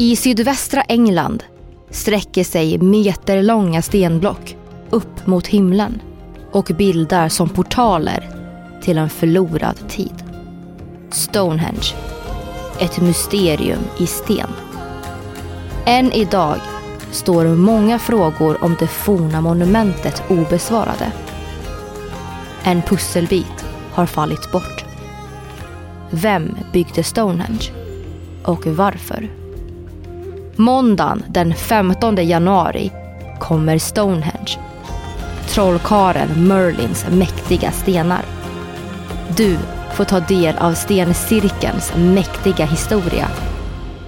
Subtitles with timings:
[0.00, 1.44] I sydvästra England
[1.90, 4.56] sträcker sig meterlånga stenblock
[4.90, 6.02] upp mot himlen
[6.52, 8.30] och bildar som portaler
[8.82, 10.12] till en förlorad tid.
[11.10, 11.94] Stonehenge.
[12.78, 14.48] Ett mysterium i sten.
[15.86, 16.56] Än idag
[17.10, 21.12] står många frågor om det forna monumentet obesvarade.
[22.62, 24.84] En pusselbit har fallit bort.
[26.10, 27.70] Vem byggde Stonehenge?
[28.44, 29.39] Och varför?
[30.60, 32.90] Måndagen den 15 januari
[33.38, 34.58] kommer Stonehenge.
[35.48, 38.24] Trollkaren Merlins mäktiga stenar.
[39.36, 39.58] Du
[39.94, 43.28] får ta del av stencirkelns mäktiga historia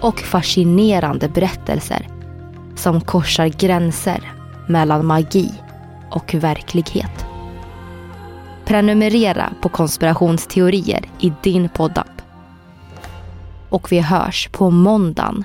[0.00, 2.08] och fascinerande berättelser
[2.76, 4.32] som korsar gränser
[4.68, 5.50] mellan magi
[6.10, 7.26] och verklighet.
[8.64, 12.22] Prenumerera på konspirationsteorier i din poddapp.
[13.68, 15.44] Och vi hörs på måndagen